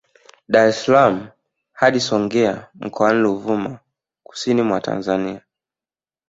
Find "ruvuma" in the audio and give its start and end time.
3.23-3.79